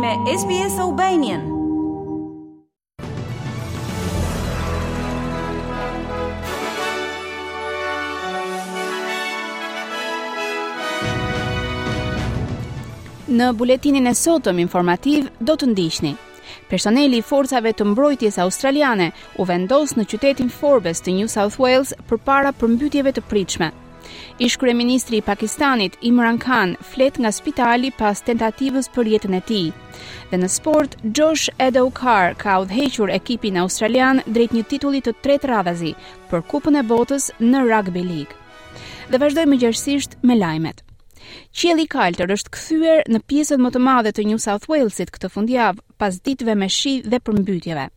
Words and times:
me 0.00 0.14
SBS 0.32 0.78
Albanian. 0.80 1.42
Në 13.30 13.48
buletinin 13.52 14.06
e 14.10 14.14
sotëm 14.16 14.58
informativ 14.64 15.28
do 15.38 15.54
të 15.58 15.68
ndishni. 15.74 16.14
Personeli 16.70 17.18
i 17.18 17.20
forcave 17.22 17.72
të 17.74 17.90
mbrojtjes 17.92 18.40
australiane 18.46 19.10
u 19.38 19.46
vendos 19.52 19.98
në 19.98 20.08
qytetin 20.14 20.48
Forbes 20.50 21.02
të 21.04 21.18
New 21.20 21.28
South 21.28 21.60
Wales 21.60 21.92
për 22.08 22.24
para 22.26 22.56
përmbytjeve 22.62 23.12
të 23.18 23.26
pritshme. 23.30 23.72
Ish 24.38 24.56
kryeministri 24.58 25.16
i 25.16 25.22
Pakistanit 25.22 25.98
Imran 26.00 26.38
Khan 26.38 26.74
flet 26.92 27.18
nga 27.20 27.32
spitali 27.32 27.90
pas 27.98 28.22
tentativës 28.24 28.88
për 28.94 29.10
jetën 29.14 29.36
e 29.36 29.40
tij. 29.50 29.66
Dhe 30.30 30.40
në 30.42 30.48
sport, 30.54 30.96
Josh 31.18 31.50
Adokar 31.66 32.34
ka 32.40 32.56
udhëhequr 32.64 33.12
ekipin 33.18 33.58
australian 33.64 34.22
drejt 34.26 34.56
një 34.56 34.64
titulli 34.72 35.02
të 35.04 35.14
tretë 35.26 35.50
radhazi 35.52 35.94
për 36.30 36.44
Kupën 36.52 36.80
e 36.80 36.84
Botës 36.92 37.30
në 37.40 37.64
Rugby 37.68 38.06
League. 38.06 38.38
Dhe 39.10 39.20
vazhdojmë 39.24 39.60
gjerësisht 39.64 40.16
me 40.22 40.38
lajmet. 40.38 40.82
Qielli 41.54 41.84
kaltër 41.90 42.32
është 42.34 42.54
kthyer 42.56 43.00
në 43.14 43.20
pjesën 43.28 43.60
më 43.62 43.74
të 43.74 43.84
madhe 43.86 44.14
të 44.14 44.24
New 44.30 44.38
South 44.46 44.66
Wales-it 44.72 45.12
këtë 45.14 45.32
fundjavë 45.36 45.84
pas 46.00 46.16
ditëve 46.26 46.54
me 46.62 46.70
shi 46.80 46.96
dhe 47.06 47.20
përmbytjeve. 47.28 47.88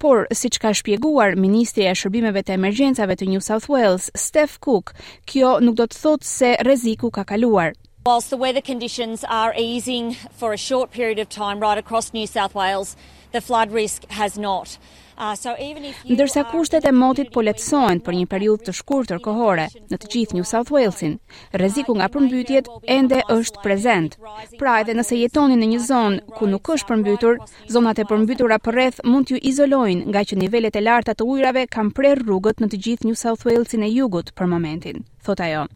Por, 0.00 0.26
si 0.34 0.50
që 0.52 0.62
ka 0.64 0.72
shpjeguar 0.78 1.36
Ministri 1.40 1.86
e 1.88 1.94
Shërbimeve 1.98 2.42
të 2.46 2.56
Emergjensave 2.56 3.16
të 3.18 3.28
New 3.32 3.42
South 3.46 3.68
Wales, 3.72 4.10
Steph 4.24 4.58
Cook, 4.66 4.94
kjo 5.30 5.54
nuk 5.64 5.78
do 5.82 5.88
të 5.92 6.02
thotë 6.04 6.28
se 6.32 6.52
reziku 6.68 7.10
ka 7.14 7.24
kaluar. 7.28 7.74
Whilst 8.06 8.30
the 8.30 8.36
weather 8.42 8.60
conditions 8.68 9.22
are 9.40 9.54
easing 9.64 10.14
for 10.40 10.52
a 10.52 10.58
short 10.66 10.90
period 10.90 11.18
of 11.20 11.28
time 11.28 11.60
right 11.60 11.78
across 11.78 12.12
New 12.12 12.26
South 12.26 12.54
Wales, 12.54 12.96
the 13.32 13.40
flood 13.40 13.72
risk 13.72 14.04
has 14.10 14.38
not. 14.38 14.78
Uh, 15.18 15.34
so 15.36 15.54
even 15.60 15.84
if 15.84 15.94
you 16.04 16.16
Ndërsa 16.16 16.44
kushtet 16.48 16.84
e 16.88 16.92
motit 16.92 17.28
po 17.34 17.42
lehtësohen 17.44 18.00
për 18.02 18.16
një 18.16 18.26
periudhë 18.32 18.64
të 18.66 18.72
shkurtër 18.78 19.20
kohore 19.22 19.66
në 19.92 19.98
të 20.00 20.08
gjithë 20.14 20.38
New 20.38 20.46
South 20.48 20.72
Walesin, 20.72 21.18
rreziku 21.52 21.94
nga 21.98 22.08
përmbytjet 22.14 22.70
ende 22.96 23.20
është 23.30 23.62
prezent. 23.64 24.16
Pra 24.58 24.78
edhe 24.80 24.96
nëse 24.96 25.18
jetoni 25.20 25.58
në 25.60 25.68
një 25.74 25.82
zonë 25.88 26.24
ku 26.38 26.48
nuk 26.50 26.72
është 26.74 26.88
përmbytur, 26.94 27.38
zonat 27.76 28.00
e 28.02 28.08
përmbytura 28.10 28.58
përreth 28.64 29.04
mund 29.04 29.28
t'ju 29.28 29.42
izolojnë 29.52 30.08
nga 30.08 30.24
që 30.32 30.40
nivelet 30.42 30.80
e 30.80 30.86
larta 30.88 31.12
të 31.14 31.28
ujrave 31.34 31.66
kanë 31.76 31.94
prerë 32.00 32.24
rrugët 32.26 32.64
në 32.64 32.72
të 32.72 32.82
gjithë 32.88 33.10
New 33.10 33.20
South 33.26 33.44
Walesin 33.46 33.84
e 33.86 33.92
Jugut 33.94 34.32
për 34.32 34.50
momentin, 34.56 35.04
thot 35.22 35.44
ajo. 35.44 35.68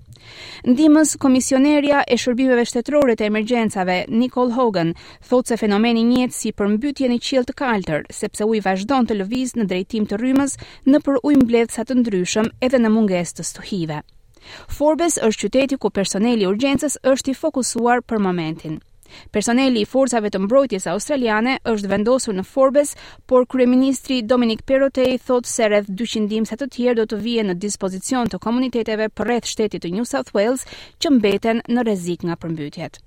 Ndimës, 0.70 1.10
komisionerja 1.24 2.00
e 2.14 2.18
shërbimeve 2.22 2.64
shtetërore 2.70 3.14
të 3.20 3.26
emergjencave, 3.30 3.96
Nicole 4.22 4.56
Hogan, 4.58 4.90
thotë 5.30 5.52
se 5.52 5.58
fenomeni 5.62 6.02
njët 6.10 6.34
si 6.38 6.52
për 6.60 6.72
mbytje 6.74 7.10
një 7.12 7.44
të 7.50 7.54
kaltër, 7.60 8.04
sepse 8.20 8.48
u 8.50 8.54
i 8.58 8.62
vazhdon 8.66 9.06
të 9.06 9.18
lëviz 9.20 9.54
në 9.58 9.68
drejtim 9.72 10.08
të 10.12 10.20
rrymës 10.22 10.58
në 10.90 11.02
për 11.08 11.20
u 11.22 11.30
i 11.30 11.64
të 11.86 11.94
ndryshëm 12.00 12.50
edhe 12.68 12.78
në 12.82 12.90
munges 12.98 13.32
të 13.36 13.42
stuhive. 13.50 14.00
Forbes 14.78 15.14
është 15.28 15.40
qyteti 15.42 15.76
ku 15.84 15.90
personeli 15.90 16.46
urgjencës 16.50 16.98
është 17.12 17.30
i 17.34 17.38
fokusuar 17.44 18.02
për 18.12 18.22
momentin. 18.28 18.78
Personeli 19.32 19.82
i 19.82 19.86
forcave 19.88 20.30
të 20.32 20.40
mbrojtjes 20.44 20.86
australiane 20.92 21.56
është 21.72 21.90
vendosur 21.92 22.36
në 22.36 22.44
Forbes, 22.50 22.94
por 23.30 23.46
kryeministri 23.52 24.20
Dominic 24.22 24.62
Perrottet 24.68 25.24
thotë 25.28 25.50
se 25.52 25.68
rreth 25.70 25.90
200 25.98 26.26
ndihmës 26.26 26.54
të 26.60 26.68
tjerë 26.76 26.98
do 27.00 27.06
të 27.12 27.20
vijë 27.26 27.46
në 27.48 27.58
dispozicion 27.66 28.30
të 28.32 28.40
komuniteteve 28.46 29.08
përreth 29.18 29.50
shtetit 29.52 29.84
të 29.86 29.92
New 29.96 30.04
South 30.06 30.32
Wales 30.36 30.64
që 31.02 31.12
mbeten 31.18 31.62
në 31.68 31.84
rrezik 31.86 32.24
nga 32.26 32.38
përmbytjet. 32.42 32.98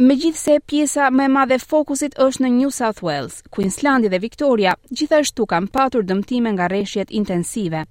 Megjithse 0.00 0.54
pjesa 0.66 1.10
më 1.12 1.24
e 1.24 1.30
madhe 1.34 1.58
fokusit 1.60 2.14
është 2.26 2.44
në 2.46 2.50
New 2.60 2.70
South 2.72 3.02
Wales, 3.04 3.42
Queensland 3.52 4.08
dhe 4.08 4.20
Victoria 4.22 4.72
gjithashtu 4.88 5.44
kanë 5.52 5.68
patur 5.74 6.06
dëmtime 6.08 6.54
nga 6.56 6.70
rreshjet 6.72 7.12
intensive. 7.12 7.84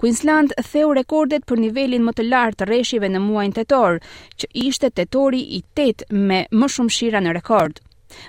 Queensland 0.00 0.52
theu 0.70 0.92
rekordet 0.94 1.44
për 1.48 1.60
nivelin 1.62 2.04
më 2.06 2.12
të 2.18 2.24
lartë 2.30 2.60
të 2.62 2.68
rreshjeve 2.70 3.10
në 3.12 3.20
muajin 3.24 3.54
tetor, 3.58 3.98
që 4.40 4.48
ishte 4.66 4.90
tetori 5.00 5.40
i 5.58 5.62
8 5.80 6.08
me 6.30 6.38
më 6.52 6.70
shumë 6.76 6.94
shira 6.98 7.22
në 7.26 7.34
rekord. 7.38 7.80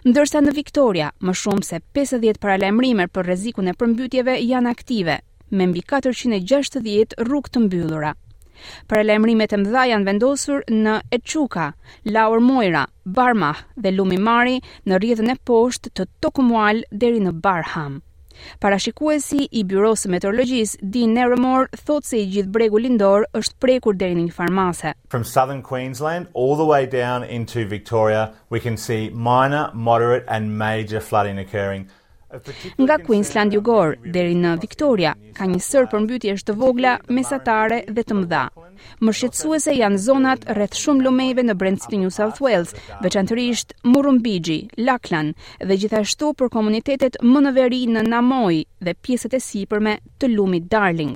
Ndërsa 0.10 0.42
në 0.44 0.54
Victoria, 0.58 1.12
më 1.22 1.34
shumë 1.44 1.68
se 1.70 1.80
50 2.00 2.40
paralajmërime 2.46 3.08
për 3.16 3.28
rrezikun 3.30 3.72
e 3.72 3.76
përmbytjeve 3.84 4.36
janë 4.52 4.72
aktive, 4.76 5.20
me 5.58 5.68
mbi 5.72 5.84
460 5.92 7.16
rrugë 7.28 7.52
të 7.56 7.64
mbyllura. 7.68 8.14
Paralajmërimet 8.90 9.52
e 9.54 9.58
mëdha 9.64 9.84
janë 9.92 10.08
vendosur 10.10 10.64
në 10.74 10.96
Echuca, 11.20 11.68
Laur 12.16 12.42
Moira, 12.52 12.84
Barmah 13.20 13.62
dhe 13.86 13.94
Lumimari 13.96 14.58
në 14.90 14.98
rrjetën 15.00 15.32
e 15.36 15.38
poshtë 15.52 15.94
të 15.96 16.10
Tokumual 16.26 16.84
deri 17.06 17.22
në 17.28 17.36
Barham. 17.46 18.02
Parashikuesi 18.64 19.46
i 19.52 19.64
Byrosë 19.68 20.12
Meteorologjisë, 20.16 20.80
Dean 20.82 21.18
Remor, 21.32 21.70
thot 21.86 22.08
se 22.08 22.20
i 22.24 22.28
gjithë 22.34 22.54
Bregu 22.58 22.82
Lindor 22.82 23.28
është 23.42 23.58
prekur 23.64 23.98
deri 24.00 24.18
në 24.20 24.28
një 24.30 24.36
farmase. 24.38 24.94
From 25.14 25.24
Southern 25.26 25.62
Queensland 25.62 26.32
all 26.36 26.56
the 26.60 26.68
way 26.74 26.86
down 26.98 27.24
into 27.26 27.66
Victoria, 27.66 28.28
we 28.50 28.60
can 28.60 28.78
see 28.78 29.10
minor, 29.12 29.68
moderate 29.74 30.26
and 30.28 30.56
major 30.60 31.02
flooding 31.10 31.40
occurring. 31.44 31.88
Nga 32.78 32.98
Queensland 33.08 33.56
jugor 33.56 33.96
deri 34.04 34.34
në 34.36 34.58
Victoria 34.62 35.14
ka 35.38 35.48
një 35.48 35.62
sër 35.64 35.88
përmbytyesh 35.94 36.44
të 36.50 36.58
vogla, 36.60 36.98
mesatare 37.20 37.86
dhe 37.88 38.04
të 38.04 38.18
mëdha. 38.24 38.46
Më 39.06 39.14
shqetësuese 39.18 39.74
janë 39.78 40.00
zonat 40.06 40.46
rreth 40.58 40.78
shumë 40.82 41.06
lumeve 41.06 41.46
në 41.48 41.56
Brentsby 41.62 42.00
New 42.02 42.12
South 42.18 42.42
Wales, 42.46 42.74
veçanërisht 43.04 43.74
Murrumbidgee, 43.92 44.68
Lachlan 44.90 45.34
dhe 45.68 45.80
gjithashtu 45.84 46.32
për 46.42 46.52
komunitetet 46.58 47.18
më 47.24 47.46
në 47.46 47.54
veri 47.60 47.82
në 47.96 48.06
Namoi 48.12 48.62
dhe 48.88 48.96
pjesët 49.08 49.38
e 49.40 49.44
sipërme 49.50 49.98
të 50.20 50.32
lumit 50.36 50.68
Darling. 50.76 51.16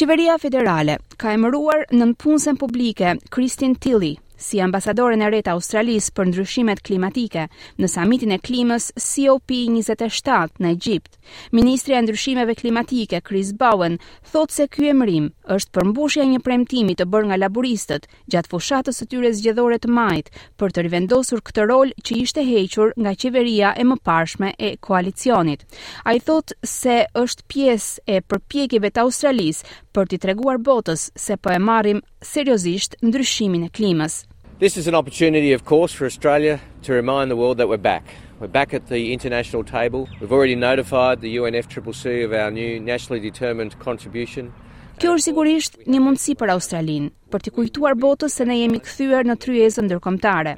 Qeveria 0.00 0.38
federale 0.38 0.98
ka 1.20 1.32
emëruar 1.36 1.86
nën 1.92 2.16
punësen 2.22 2.56
publike 2.60 3.14
Kristin 3.34 3.74
Tilly, 3.82 4.14
si 4.40 4.58
ambasadorin 4.58 5.20
e 5.22 5.28
reta 5.30 5.52
Australisë 5.54 6.12
për 6.16 6.30
ndryshimet 6.30 6.80
klimatike 6.86 7.42
në 7.82 7.88
samitin 7.92 8.32
e 8.32 8.38
klimës 8.46 8.86
COP27 9.04 10.56
në 10.64 10.70
Egjipt. 10.76 11.18
Ministri 11.54 11.94
e 11.94 12.00
ndryshimeve 12.02 12.54
klimatike, 12.62 13.20
Chris 13.26 13.50
Bowen, 13.52 13.98
thot 14.32 14.50
se 14.54 14.66
kjo 14.72 14.88
e 14.90 14.96
mërim 14.96 15.26
është 15.56 15.74
përmbushja 15.76 16.26
një 16.32 16.40
premtimi 16.46 16.96
të 16.98 17.06
bërë 17.12 17.30
nga 17.30 17.40
laboristët 17.42 18.08
gjatë 18.32 18.52
fushatës 18.54 19.02
të 19.02 19.08
tyre 19.12 19.32
zgjedhore 19.36 19.78
të 19.82 19.92
majtë 19.98 20.46
për 20.58 20.74
të 20.74 20.86
rivendosur 20.88 21.44
këtë 21.44 21.68
rol 21.70 21.92
që 22.06 22.16
ishte 22.24 22.44
hequr 22.48 22.94
nga 22.96 23.14
qeveria 23.14 23.74
e 23.76 23.84
mëparshme 23.90 24.54
e 24.56 24.72
koalicionit. 24.88 25.66
A 26.08 26.16
i 26.16 26.20
thot 26.24 26.56
se 26.64 27.04
është 27.14 27.44
pies 27.52 27.92
e 28.06 28.22
përpjekive 28.24 28.90
të 28.90 29.04
Australisë 29.04 29.68
për 29.94 30.08
të 30.08 30.22
treguar 30.24 30.58
botës 30.64 31.10
se 31.16 31.36
po 31.36 31.52
e 31.52 31.58
marim 31.58 32.00
seriosisht 32.32 32.96
ndryshimin 33.04 33.66
e 33.68 33.74
klimës. 33.74 34.22
This 34.60 34.76
is 34.76 34.86
an 34.86 34.94
opportunity 34.94 35.54
of 35.54 35.64
course 35.64 35.90
for 35.90 36.04
Australia 36.04 36.60
to 36.82 36.92
remind 36.92 37.30
the 37.30 37.34
world 37.42 37.56
that 37.56 37.66
we're 37.70 37.78
back. 37.80 38.04
We're 38.38 38.52
back 38.58 38.74
at 38.74 38.88
the 38.88 39.10
international 39.14 39.64
table. 39.64 40.06
We've 40.20 40.30
already 40.32 40.54
notified 40.54 41.22
the 41.22 41.34
UNFCCC 41.38 42.22
of 42.26 42.34
our 42.34 42.50
new 42.50 42.78
nationally 42.78 43.20
determined 43.30 43.72
contribution. 43.86 44.52
Kjo 45.00 45.14
është 45.16 45.28
sigurisht 45.30 45.78
një 45.88 46.02
mundësi 46.04 46.34
për 46.42 46.52
Australinë, 46.58 47.08
për 47.32 47.46
të 47.46 47.52
kujtuar 47.56 47.96
botës 48.04 48.36
se 48.36 48.44
ne 48.50 48.58
jemi 48.60 48.82
kthyer 48.84 49.24
në 49.30 49.38
tryezën 49.46 49.88
ndërkombëtare. 49.88 50.52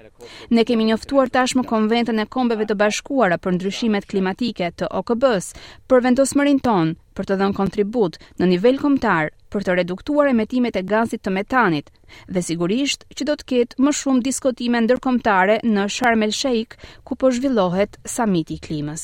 Ne 0.50 0.64
kemi 0.66 0.88
njoftuar 0.90 1.30
tashmë 1.38 1.62
Konventën 1.70 2.18
e 2.18 2.26
Kombeve 2.32 2.66
të 2.66 2.74
Bashkuara 2.82 3.38
për 3.38 3.54
ndryshimet 3.60 4.10
klimatike 4.10 4.72
të 4.82 4.90
OKB-s 4.98 5.54
për 5.86 6.02
vendosmërinë 6.08 6.64
tonë 6.66 6.96
për 7.20 7.30
të 7.30 7.38
dhënë 7.44 7.58
kontribut 7.62 8.18
në 8.42 8.50
nivel 8.56 8.82
kombëtar 8.82 9.30
për 9.52 9.64
të 9.66 9.74
reduktuar 9.80 10.30
emetimet 10.32 10.76
e 10.76 10.82
gazit 10.92 11.22
të 11.24 11.32
metanit 11.36 11.90
dhe 12.34 12.42
sigurisht 12.48 13.04
që 13.18 13.26
do 13.30 13.34
të 13.40 13.46
ketë 13.52 13.84
më 13.86 13.92
shumë 14.00 14.24
diskutime 14.28 14.80
ndërkomtare 14.86 15.56
në 15.76 15.84
Sharm 15.96 16.24
el 16.26 16.34
Sheikh 16.38 16.78
ku 17.08 17.16
po 17.22 17.30
zhvillohet 17.36 17.98
samiti 18.16 18.58
i 18.58 18.62
klimës. 18.66 19.02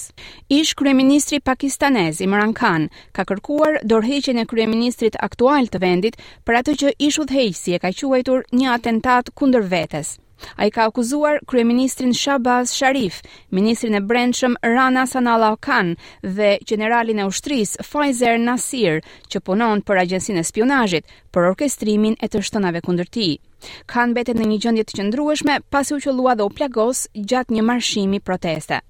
Ish 0.61 0.75
kryeministri 0.83 1.41
pakistanez 1.51 2.23
Imran 2.29 2.55
Khan 2.61 2.89
ka 3.19 3.27
kërkuar 3.33 3.81
dorëheqjen 3.95 4.43
e 4.45 4.49
kryeministrit 4.55 5.21
aktual 5.29 5.71
të 5.73 5.83
vendit 5.87 6.21
për 6.47 6.63
atë 6.63 6.79
që 6.85 6.97
ish 7.11 7.21
udhëheqësi 7.27 7.77
e 7.79 7.83
ka 7.85 7.95
quajtur 8.03 8.49
një 8.63 8.73
atentat 8.79 9.35
kundër 9.41 9.69
vetes. 9.75 10.17
A 10.57 10.65
i 10.67 10.71
ka 10.71 10.85
akuzuar 10.85 11.41
Kryeministrin 11.47 12.15
Shabaz 12.15 12.71
Sharif, 12.73 13.23
Ministrin 13.51 13.95
e 13.95 14.01
Brendshëm 14.01 14.55
Rana 14.63 15.07
Sanala 15.07 15.57
Khan 15.61 15.97
dhe 16.23 16.59
Generalin 16.67 17.19
e 17.19 17.25
Ushtris 17.25 17.77
Faizer 17.85 18.39
Nasir, 18.39 19.01
që 19.31 19.41
punon 19.41 19.83
për 19.87 20.03
agjensin 20.05 20.39
e 20.39 20.45
spionajit, 20.45 21.05
për 21.35 21.49
orkestrimin 21.53 22.17
e 22.25 22.29
të 22.29 22.43
shtënave 22.49 22.83
kundër 22.87 23.11
ti. 23.17 23.29
Khan 23.91 24.15
bete 24.15 24.35
në 24.39 24.49
një 24.53 24.61
gjëndje 24.65 24.85
të 24.87 25.01
qëndrueshme 25.01 25.59
pasi 25.75 25.95
u 25.99 26.13
lua 26.15 26.35
dhe 26.39 26.47
u 26.47 26.51
plagos 26.59 27.07
gjatë 27.19 27.55
një 27.57 27.67
marshimi 27.73 28.21
proteste. 28.21 28.81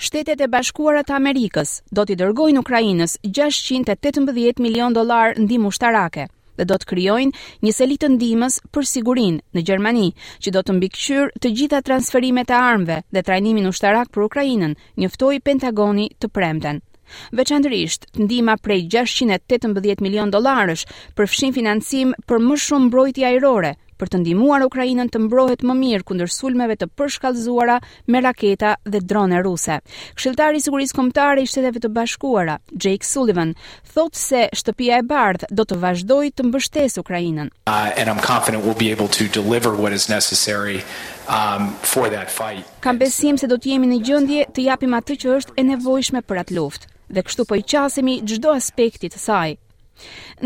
Shtetet 0.00 0.40
e 0.40 0.48
Bashkuara 0.48 1.02
të 1.04 1.12
Amerikës 1.14 1.72
do 1.92 2.06
t'i 2.08 2.16
dërgojnë 2.16 2.62
Ukrainës 2.64 3.18
618 3.28 4.64
milion 4.64 4.96
dollar 4.96 5.36
ndihmë 5.36 5.68
ushtarake 5.68 6.28
dhe 6.58 6.66
do 6.68 6.78
të 6.78 6.88
krijojnë 6.92 7.46
një 7.64 7.72
seli 7.76 7.96
të 8.00 8.10
ndihmës 8.16 8.58
për 8.74 8.88
sigurinë 8.92 9.42
në 9.54 9.64
Gjermani, 9.70 10.08
që 10.42 10.52
do 10.56 10.62
të 10.66 10.76
mbikëqyrë 10.76 11.42
të 11.44 11.54
gjitha 11.58 11.82
transferimet 11.86 12.50
e 12.52 12.58
armëve 12.58 12.98
dhe 13.14 13.24
trajnimin 13.30 13.70
ushtarak 13.70 14.10
për 14.12 14.26
Ukrainën, 14.28 14.74
njoftoi 14.98 15.40
Pentagoni 15.48 16.08
të 16.18 16.30
premten. 16.34 16.82
Veçanërisht, 17.32 18.08
ndihma 18.22 18.58
prej 18.60 18.82
618 18.94 20.02
milion 20.04 20.34
dollarësh 20.34 20.82
përfshin 21.16 21.54
financim 21.56 22.10
për 22.28 22.42
më 22.44 22.58
shumë 22.66 22.88
mbrojtje 22.90 23.24
ajrore, 23.30 23.70
për 23.98 24.12
të 24.12 24.18
ndihmuar 24.22 24.64
Ukrainën 24.66 25.08
të 25.12 25.20
mbrohet 25.24 25.64
më 25.66 25.74
mirë 25.82 26.06
kundër 26.06 26.30
sulmeve 26.32 26.76
të 26.78 26.88
përshkallëzuara 26.98 27.78
me 28.14 28.22
raketa 28.24 28.76
dhe 28.86 29.00
drone 29.10 29.40
ruse. 29.46 29.80
Këshilltari 30.16 30.60
i 30.60 30.64
Sigurisë 30.64 30.96
Kombëtare 30.98 31.42
i 31.44 31.50
Shteteve 31.50 31.82
të 31.82 31.90
Bashkuara, 31.98 32.56
Jake 32.72 33.06
Sullivan, 33.08 33.52
thotë 33.94 34.22
se 34.22 34.42
shtëpia 34.62 35.00
e 35.02 35.06
bardhë 35.12 35.50
do 35.58 35.66
të 35.66 35.80
vazhdojë 35.84 36.32
të 36.38 36.48
mbështesë 36.48 37.02
Ukrainën. 37.02 37.50
Uh, 37.70 37.90
and 37.98 38.08
I'm 38.08 38.22
confident 38.30 38.64
we'll 38.64 38.78
be 38.84 38.92
able 38.94 39.10
to 39.18 39.28
deliver 39.40 39.74
what 39.74 39.92
is 39.92 40.08
necessary 40.08 40.80
um 41.28 41.66
for 41.92 42.08
that 42.12 42.30
fight. 42.34 42.64
Kam 42.86 42.98
besim 43.02 43.36
se 43.38 43.50
do 43.52 43.58
të 43.58 43.74
jemi 43.74 43.90
në 43.90 44.00
gjendje 44.08 44.46
të 44.56 44.64
japim 44.70 44.94
atë 44.96 45.18
që 45.24 45.34
është 45.40 45.58
e 45.60 45.66
nevojshme 45.74 46.22
për 46.30 46.44
atë 46.46 46.56
luftë 46.60 46.94
dhe 47.18 47.24
kështu 47.26 47.44
po 47.48 47.56
i 47.56 47.62
qasemi 47.64 48.18
gjdo 48.28 48.50
aspektit 48.52 49.14
saj, 49.16 49.54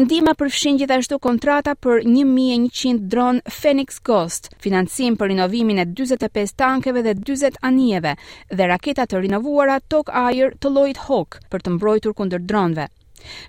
Ndima 0.00 0.32
përfshin 0.40 0.78
gjithashtu 0.81 1.16
kontrata 1.26 1.75
për 1.87 2.00
1100 2.10 2.93
dron 3.14 3.40
Phoenix 3.56 3.99
Ghost, 4.08 4.49
financim 4.66 5.19
për 5.22 5.32
rinovimin 5.32 5.82
e 5.84 5.87
45 6.00 6.54
tankeve 6.62 7.04
dhe 7.08 7.14
40 7.31 7.58
anijeve 7.70 8.14
dhe 8.60 8.70
raketa 8.72 9.08
të 9.12 9.22
rinovuara 9.26 9.78
tok 9.94 10.12
Air 10.25 10.56
të 10.62 10.72
Lloyd 10.76 11.02
Hawk 11.08 11.40
për 11.54 11.66
të 11.66 11.75
mbrojtur 11.76 12.16
kundër 12.22 12.44
dronëve. 12.52 12.87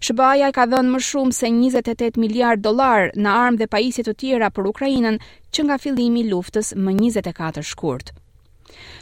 Shëbaja 0.05 0.49
ka 0.55 0.65
dhënë 0.73 0.91
më 0.95 0.99
shumë 1.11 1.35
se 1.39 1.51
28 1.61 2.19
miliard 2.25 2.61
dolar 2.67 3.07
në 3.25 3.37
armë 3.45 3.61
dhe 3.63 3.69
pajisje 3.75 4.07
të 4.09 4.15
tjera 4.23 4.49
për 4.57 4.69
Ukrainën 4.73 5.17
që 5.55 5.67
nga 5.69 5.79
fillimi 5.87 6.21
i 6.25 6.29
luftës 6.35 6.75
më 6.77 6.99
24 7.01 7.65
shkurt. 7.71 8.13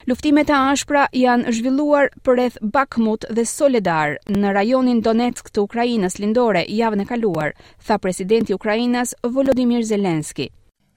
Luftimet 0.09 0.49
e 0.53 0.55
ashpra 0.69 1.01
janë 1.21 1.53
zhvilluar 1.57 2.07
për 2.27 2.37
rreth 2.37 2.57
Bakhmut 2.77 3.27
dhe 3.39 3.45
Soledar 3.51 4.15
në 4.43 4.53
rajonin 4.57 5.03
Donetsk 5.07 5.53
të 5.57 5.65
Ukrainës 5.67 6.17
lindore 6.23 6.65
javën 6.79 7.05
e 7.05 7.09
kaluar, 7.13 7.55
tha 7.89 7.99
presidenti 8.07 8.55
i 8.55 8.59
Ukrainës 8.61 9.13
Volodymyr 9.37 9.85
Zelensky. 9.93 10.49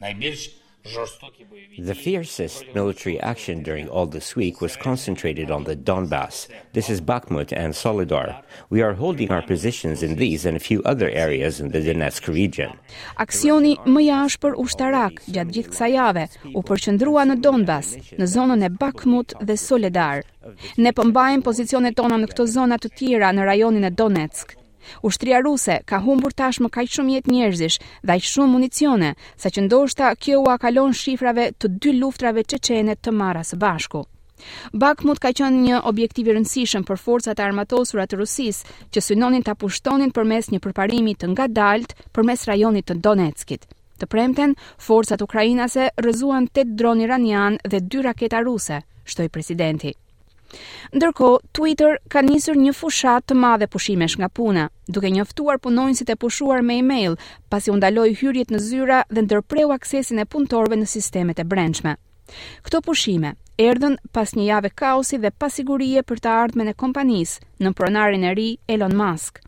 Najbirsh 0.06 0.46
The 1.78 1.94
fiercest 1.94 2.62
military 2.74 3.18
action 3.18 3.62
during 3.62 3.88
all 3.88 4.04
this 4.04 4.36
week 4.36 4.60
was 4.60 4.76
concentrated 4.76 5.50
on 5.50 5.64
the 5.64 5.74
Donbass. 5.74 6.46
This 6.74 6.90
is 6.90 7.00
Bakhmut 7.00 7.52
and 7.56 7.72
Solidar. 7.72 8.42
We 8.68 8.82
are 8.82 8.92
holding 8.92 9.30
our 9.30 9.40
positions 9.40 10.02
in 10.02 10.16
these 10.16 10.44
and 10.44 10.58
a 10.58 10.60
few 10.60 10.82
other 10.82 11.08
areas 11.08 11.58
in 11.58 11.70
the 11.70 11.80
Donetsk 11.80 12.28
region. 12.28 12.76
Aksioni 13.18 13.78
më 13.86 14.02
i 14.04 14.10
ashpër 14.18 14.58
ushtarak 14.60 15.22
gjatë 15.24 15.54
gjithë 15.56 15.72
kësaj 15.72 15.90
jave 15.94 16.24
u 16.52 16.60
përqendrua 16.68 17.24
në 17.32 17.38
Donbas, 17.46 17.94
në 18.20 18.28
zonën 18.36 18.66
e 18.68 18.70
Bakhmut 18.84 19.32
dhe 19.40 19.56
Solidar. 19.64 20.20
Ne 20.76 20.92
përmbajmë 20.92 21.48
pozicionet 21.48 21.96
tona 21.96 22.20
në 22.20 22.28
këto 22.34 22.46
zona 22.58 22.76
të 22.76 22.92
tjera 23.00 23.32
në 23.32 23.48
rajonin 23.48 23.88
e 23.88 23.92
Donetsk. 24.04 24.58
Ushtria 25.06 25.38
ruse 25.44 25.76
ka 25.90 25.98
humbur 26.06 26.32
tashmë 26.40 26.68
kaq 26.76 26.90
shumë 26.96 27.12
jetë 27.16 27.34
njerëzish 27.34 27.76
dhe 28.08 28.14
aq 28.16 28.26
shumë 28.30 28.50
municione, 28.54 29.10
saqë 29.44 29.64
ndoshta 29.66 30.10
kjo 30.22 30.40
u 30.44 30.48
akalon 30.54 30.96
shifrave 31.00 31.46
të 31.58 31.70
dy 31.84 31.94
luftrave 32.00 32.44
çeçene 32.52 32.96
të 33.00 33.14
marra 33.20 33.44
së 33.50 33.58
bashku. 33.64 34.02
Bakhmut 34.84 35.20
ka 35.24 35.30
qenë 35.40 35.62
një 35.66 35.80
objektiv 35.92 36.28
i 36.30 36.34
rëndësishëm 36.36 36.84
për 36.90 37.00
forcat 37.06 37.40
e 37.40 37.46
armatosura 37.46 38.04
të 38.08 38.18
Rusisë, 38.20 38.72
që 38.94 39.04
synonin 39.08 39.46
ta 39.46 39.54
pushtonin 39.62 40.12
përmes 40.18 40.50
një 40.52 40.60
përparimi 40.66 41.14
të 41.22 41.32
ngadalt 41.34 41.96
përmes 42.18 42.44
rajonit 42.50 42.90
të 42.90 42.98
Donetskit. 43.06 43.64
Të 44.02 44.10
premten, 44.12 44.56
forcat 44.88 45.22
ukrainase 45.28 45.88
rrëzuan 46.02 46.50
8 46.60 46.74
dronë 46.82 47.06
iranian 47.06 47.60
dhe 47.64 47.78
2 47.96 48.02
raketa 48.08 48.40
ruse, 48.48 48.80
shtoi 49.10 49.28
presidenti. 49.38 49.94
Ndërko, 50.94 51.28
Twitter 51.56 51.96
ka 52.12 52.20
njësër 52.24 52.58
një 52.64 52.72
fushat 52.78 53.26
të 53.28 53.36
madhe 53.42 53.68
pushimesh 53.72 54.16
nga 54.20 54.28
puna, 54.38 54.66
duke 54.94 55.10
njëftuar 55.14 55.58
punojnësit 55.64 56.12
e 56.14 56.18
pushuar 56.24 56.62
me 56.66 56.78
e-mail, 56.82 57.16
pasi 57.50 57.72
undaloj 57.74 58.10
hyrjet 58.20 58.52
në 58.54 58.60
zyra 58.68 59.00
dhe 59.14 59.24
ndërpreu 59.26 59.72
aksesin 59.78 60.22
e 60.22 60.28
punëtorve 60.34 60.78
në 60.82 60.90
sistemet 60.94 61.42
e 61.42 61.46
brendshme. 61.54 61.96
Këto 62.64 62.80
pushime 62.86 63.34
erdhën 63.62 63.98
pas 64.16 64.30
një 64.36 64.44
jave 64.50 64.70
kaosi 64.82 65.18
dhe 65.24 65.34
pasigurie 65.42 66.02
për 66.06 66.22
të 66.24 66.32
ardhmen 66.42 66.70
e 66.72 66.76
kompanisë 66.84 67.42
në 67.64 67.74
pronarin 67.78 68.28
e 68.30 68.32
ri 68.38 68.48
Elon 68.74 68.96
Musk. 68.98 69.42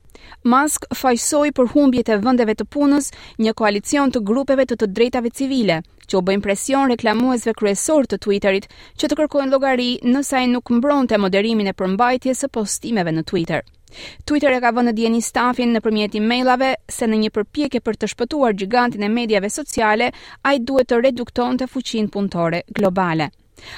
Musk 0.49 0.87
fajsoj 0.95 1.51
për 1.59 1.69
humbjet 1.75 2.11
e 2.15 2.19
vëndeve 2.25 2.55
të 2.59 2.67
punës 2.77 3.11
një 3.47 3.55
koalicion 3.61 4.13
të 4.15 4.23
grupeve 4.31 4.67
të 4.71 4.79
të 4.83 4.89
drejtave 4.99 5.33
civile, 5.41 5.79
që 6.07 6.19
u 6.21 6.25
bëjnë 6.29 6.45
presion 6.47 6.91
reklamuesve 6.93 7.55
kryesor 7.61 8.07
të 8.11 8.21
Twitterit 8.25 8.69
që 9.01 9.11
të 9.11 9.19
kërkojnë 9.21 9.53
logari 9.57 9.89
nësa 10.13 10.43
e 10.45 10.51
nuk 10.55 10.71
mbron 10.79 11.11
të 11.13 11.19
moderimin 11.25 11.73
e 11.73 11.75
përmbajtje 11.83 12.37
së 12.43 12.51
postimeve 12.59 13.15
në 13.17 13.25
Twitter. 13.33 13.65
Twitter 14.29 14.53
e 14.55 14.61
ka 14.65 14.73
vënë 14.77 14.93
djeni 14.99 15.23
stafin 15.23 15.73
në 15.75 15.81
përmjeti 15.87 16.21
mailave 16.31 16.73
se 16.97 17.07
në 17.11 17.21
një 17.25 17.33
përpjekje 17.39 17.83
për 17.87 17.97
të 18.01 18.13
shpëtuar 18.15 18.57
gjigantin 18.61 19.07
e 19.09 19.13
medjave 19.19 19.51
sociale, 19.59 20.13
a 20.47 20.55
i 20.59 20.63
duhet 20.71 20.91
të 20.93 21.01
redukton 21.07 21.59
të 21.63 21.71
fuqin 21.75 22.13
punëtore 22.17 22.63
globale. 22.79 23.31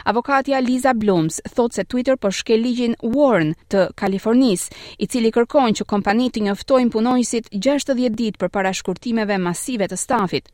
Avokatja 0.05 0.59
Liza 0.61 0.93
Blooms 0.95 1.41
thot 1.55 1.73
se 1.73 1.85
Twitter 1.85 2.17
po 2.19 2.31
shkel 2.33 2.63
ligjin 2.65 2.97
Warren 3.03 3.55
të 3.71 3.87
Kalifornisë, 4.01 4.71
i 4.99 5.07
cili 5.07 5.33
kërkon 5.37 5.77
që 5.79 5.87
kompanitë 5.93 6.39
të 6.39 6.47
njoftojnë 6.49 6.91
punonjësit 6.97 7.51
60 7.69 8.15
ditë 8.23 8.39
përpara 8.45 8.75
shkurtimeve 8.75 9.39
masive 9.39 9.89
të 9.93 9.99
stafit. 10.05 10.49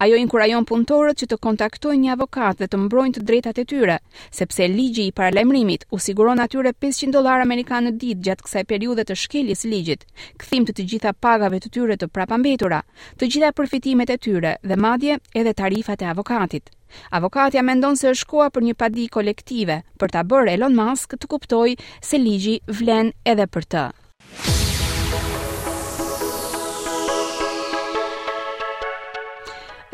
Ajo 0.00 0.16
inkurajon 0.16 0.64
punëtorët 0.64 1.18
që 1.20 1.26
të 1.28 1.36
kontaktojnë 1.44 2.02
një 2.06 2.12
avokat 2.14 2.60
dhe 2.62 2.68
të 2.72 2.78
mbrojnë 2.86 3.16
të 3.18 3.22
drejtat 3.30 3.58
e 3.60 3.64
tyre, 3.72 3.98
sepse 4.38 4.68
ligji 4.72 5.04
i 5.06 5.12
paralajmërimit 5.18 5.84
u 5.92 6.00
siguron 6.00 6.40
atyre 6.40 6.72
500 6.86 7.12
dollarë 7.18 7.44
amerikanë 7.48 7.90
në 7.90 7.98
ditë 8.04 8.24
gjatë 8.30 8.46
kësaj 8.46 8.62
periudhe 8.70 9.04
të 9.10 9.18
shkeljes 9.26 9.66
ligjit, 9.68 10.08
kthim 10.40 10.64
të 10.64 10.72
të 10.78 10.88
gjitha 10.94 11.12
pagave 11.26 11.60
të 11.60 11.72
tyre 11.76 11.98
të 12.00 12.08
prapambetura, 12.16 12.80
të 13.20 13.28
gjitha 13.28 13.52
përfitimet 13.60 14.16
e 14.16 14.18
tyre 14.28 14.54
dhe 14.64 14.80
madje 14.88 15.20
edhe 15.42 15.52
tarifat 15.64 16.00
e 16.00 16.10
avokatit. 16.16 16.72
Avokatja 17.14 17.62
mendon 17.64 17.96
se 17.98 18.12
është 18.14 18.28
koha 18.30 18.48
për 18.54 18.64
një 18.68 18.74
padi 18.82 19.06
kolektive 19.16 19.80
për 20.00 20.12
ta 20.14 20.22
bërë 20.32 20.54
Elon 20.56 20.76
Musk 20.78 21.16
të 21.20 21.30
kuptojë 21.32 21.76
se 22.10 22.20
ligji 22.22 22.58
vlen 22.80 23.12
edhe 23.24 23.46
për 23.56 23.66
të. 23.74 23.84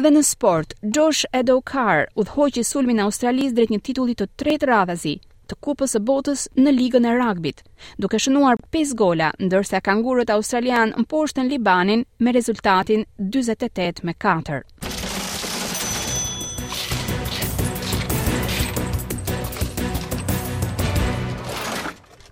Dhe 0.05 0.11
në 0.13 0.21
sport, 0.27 0.75
Josh 0.93 1.25
Edokar 1.33 2.07
u 2.19 2.25
dhoqi 2.29 2.65
sulmin 2.67 2.99
e 3.01 3.05
Australisë 3.07 3.57
drejt 3.57 3.71
një 3.73 3.83
titulli 3.87 4.17
të 4.19 4.27
tretë 4.43 4.69
radhazi 4.71 5.15
të 5.49 5.59
kupës 5.65 5.93
së 5.95 6.01
botës 6.09 6.43
në 6.59 6.73
ligën 6.75 7.05
e 7.05 7.11
ragbit, 7.19 7.59
duke 8.01 8.17
shënuar 8.21 8.57
5 8.75 8.95
gola, 9.01 9.29
ndërsa 9.41 9.81
kangurët 9.85 10.33
australian 10.37 10.95
në 10.99 11.07
poshtën 11.13 11.51
Libanin 11.53 12.05
me 12.21 12.33
rezultatin 12.37 13.05
48 13.21 14.09
me 14.09 14.17
4. 14.27 14.63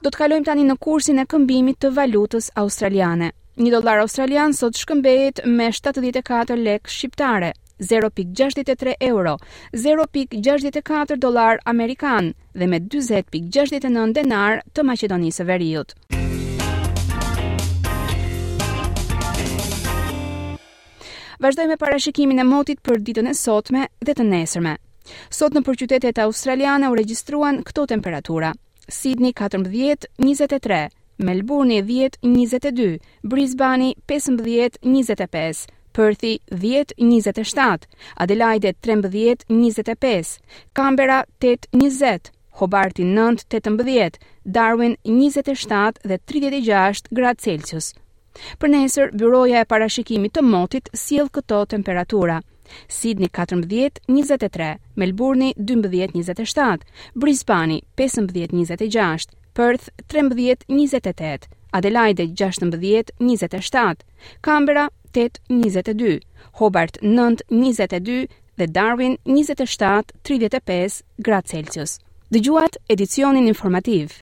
do 0.03 0.11
të 0.11 0.19
kalojmë 0.19 0.47
tani 0.49 0.65
në 0.67 0.75
kursin 0.83 1.21
e 1.23 1.27
këmbimit 1.31 1.77
të 1.83 1.93
valutës 1.95 2.49
australiane. 2.59 3.29
Një 3.63 3.71
dollar 3.71 4.01
australian 4.03 4.55
sot 4.59 4.75
shkëmbehet 4.75 5.45
me 5.47 5.69
74 5.71 6.57
lekë 6.59 6.91
shqiptare, 6.91 7.53
0.63 7.87 8.97
euro, 9.07 9.37
0.64 9.79 11.19
dollar 11.23 11.63
amerikan 11.71 12.33
dhe 12.59 12.67
me 12.73 12.81
40.69 12.89 14.17
denar 14.19 14.65
të 14.75 14.87
Maqedonisë 14.91 15.39
së 15.43 15.47
Veriut. 15.53 15.95
Vazdoj 21.43 21.69
me 21.71 21.79
parashikimin 21.79 22.43
e 22.43 22.49
motit 22.51 22.83
për 22.87 22.99
ditën 23.07 23.31
e 23.31 23.37
sotme 23.39 23.87
dhe 24.01 24.19
të 24.19 24.27
nesërme. 24.35 24.75
Sot 25.35 25.55
në 25.55 25.63
përqytetet 25.67 26.19
australiane 26.27 26.91
u 26.91 26.99
regjistruan 26.99 27.63
këto 27.67 27.87
temperatura. 27.95 28.53
Sydney 28.89 29.33
14 29.33 30.09
23, 30.17 30.89
Melbourne 31.19 31.81
10 31.87 32.17
22, 32.23 32.99
Brisbane 33.23 33.95
15 34.07 34.79
25. 34.81 35.67
Perth 35.93 36.25
10 36.47 36.85
27, 36.97 37.81
Adelaide 38.17 38.75
13 38.81 39.37
25, 39.49 40.39
Canberra 40.73 41.27
8 41.39 41.67
20, 41.71 42.31
Hobart 42.53 42.97
9 42.99 43.37
18, 43.51 44.17
Darwin 44.47 44.97
27 45.05 45.99
dhe 46.09 46.17
36 46.33 47.03
gradë 47.13 47.39
Celsius. 47.45 47.93
Për 48.59 48.69
nesër 48.73 49.13
byroja 49.13 49.61
e 49.61 49.69
parashikimit 49.69 50.33
të 50.33 50.43
motit 50.49 50.89
sjell 50.97 51.29
këto 51.29 51.67
temperatura. 51.75 52.41
Sydney 52.89 53.29
14-23, 53.31 54.75
Melbourne 54.97 55.51
12-27, 55.65 56.79
Brisbane 57.15 57.81
15-26, 57.97 59.25
Perth 59.55 59.89
13-28, 60.09 61.43
Adelaide 61.73 62.25
16-27, 62.35 63.95
Canberra 64.43 64.89
8-22, 65.13 66.21
Hobart 66.53 66.99
9-22 67.03 68.27
dhe 68.57 68.67
Darwin 68.67 69.17
27-35 69.25 71.01
grad 71.23 71.45
Celsius. 71.47 71.99
Dëgjuat 72.33 72.79
edicionin 72.89 73.47
informativ. 73.51 74.22